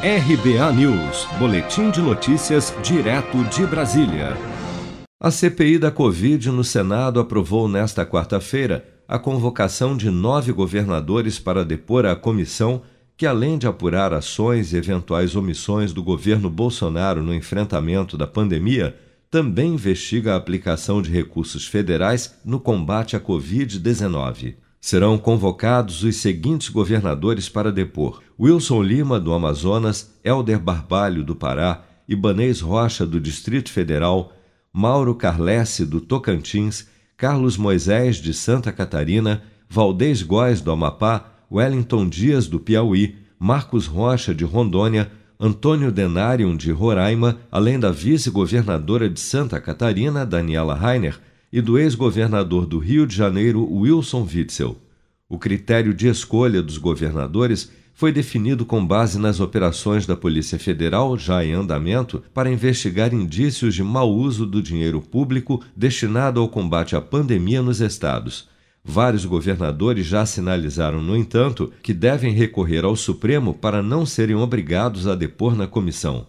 [0.00, 4.36] RBA News, Boletim de Notícias, direto de Brasília.
[5.20, 11.64] A CPI da Covid no Senado aprovou nesta quarta-feira a convocação de nove governadores para
[11.64, 12.80] depor à comissão
[13.16, 18.94] que, além de apurar ações e eventuais omissões do governo Bolsonaro no enfrentamento da pandemia,
[19.28, 24.54] também investiga a aplicação de recursos federais no combate à Covid-19.
[24.80, 31.84] Serão convocados os seguintes governadores para depor: Wilson Lima, do Amazonas, Helder Barbalho, do Pará,
[32.08, 34.32] Ibanês Rocha, do Distrito Federal,
[34.72, 36.86] Mauro Carlesse, do Tocantins,
[37.16, 44.34] Carlos Moisés, de Santa Catarina, Valdez Góes, do Amapá, Wellington Dias, do Piauí, Marcos Rocha,
[44.34, 45.10] de Rondônia,
[45.40, 51.18] Antônio Denarium, de Roraima, além da vice-governadora de Santa Catarina, Daniela Rainer,
[51.52, 54.76] e do ex-governador do Rio de Janeiro, Wilson Witzel.
[55.28, 61.18] O critério de escolha dos governadores foi definido com base nas operações da Polícia Federal
[61.18, 66.94] já em andamento para investigar indícios de mau uso do dinheiro público destinado ao combate
[66.94, 68.48] à pandemia nos estados.
[68.84, 75.06] Vários governadores já sinalizaram, no entanto, que devem recorrer ao Supremo para não serem obrigados
[75.06, 76.26] a depor na comissão.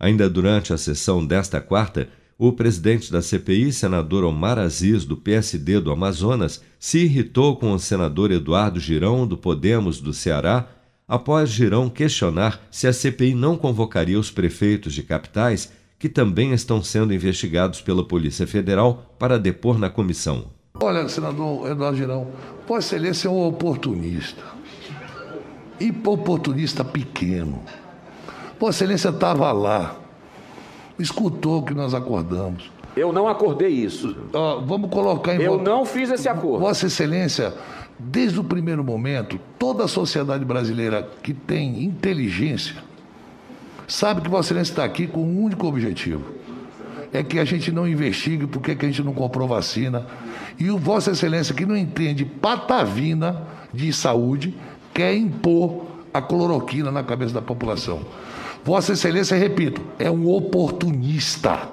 [0.00, 2.08] Ainda durante a sessão desta quarta,
[2.48, 7.78] o presidente da CPI, senador Omar Aziz, do PSD do Amazonas, se irritou com o
[7.78, 10.66] senador Eduardo Girão, do Podemos do Ceará,
[11.06, 16.82] após Girão questionar se a CPI não convocaria os prefeitos de capitais, que também estão
[16.82, 20.46] sendo investigados pela Polícia Federal, para depor na comissão.
[20.80, 22.26] Olha, senador Eduardo Girão,
[22.66, 24.42] Vossa Excelência é um oportunista.
[25.78, 27.62] E oportunista pequeno.
[28.58, 30.01] Vossa Excelência estava lá
[30.98, 32.70] escutou o que nós acordamos.
[32.96, 34.14] Eu não acordei isso.
[34.66, 36.60] Vamos colocar em Eu não fiz esse acordo.
[36.60, 37.54] Vossa Excelência,
[37.98, 42.76] desde o primeiro momento, toda a sociedade brasileira que tem inteligência
[43.88, 46.22] sabe que Vossa Excelência está aqui com um único objetivo:
[47.12, 50.06] é que a gente não investigue por que a gente não comprou vacina.
[50.58, 53.42] E o Vossa Excelência, que não entende patavina
[53.72, 54.54] de saúde,
[54.92, 58.00] quer impor a cloroquina na cabeça da população.
[58.64, 61.68] Vossa Excelência, repito, é um oportunista.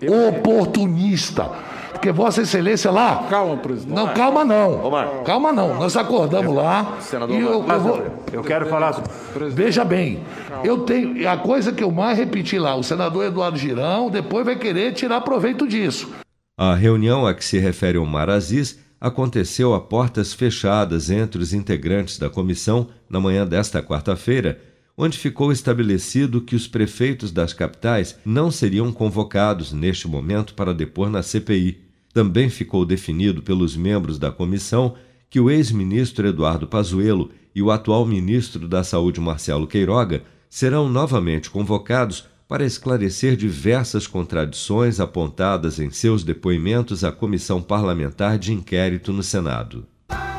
[0.00, 1.50] Eu oportunista.
[1.92, 3.26] Porque Vossa Excelência lá.
[3.30, 3.94] Calma, presidente.
[3.94, 4.84] Não, calma não.
[4.84, 5.22] Omar.
[5.24, 5.76] Calma não.
[5.76, 6.98] Nós acordamos lá.
[7.00, 8.06] Senador, e eu, eu, vou...
[8.32, 9.02] eu quero falar.
[9.50, 10.22] Veja bem,
[10.62, 11.26] eu tenho.
[11.28, 15.22] A coisa que eu mais repeti lá, o senador Eduardo Girão depois vai querer tirar
[15.22, 16.10] proveito disso.
[16.58, 22.18] A reunião a que se refere Omar Aziz aconteceu a portas fechadas entre os integrantes
[22.18, 24.60] da comissão na manhã desta quarta-feira
[24.96, 31.10] onde ficou estabelecido que os prefeitos das capitais não seriam convocados neste momento para depor
[31.10, 31.80] na CPI.
[32.14, 34.94] Também ficou definido pelos membros da comissão
[35.28, 41.50] que o ex-ministro Eduardo Pazuello e o atual ministro da Saúde Marcelo Queiroga serão novamente
[41.50, 49.22] convocados para esclarecer diversas contradições apontadas em seus depoimentos à comissão parlamentar de inquérito no
[49.22, 49.86] Senado.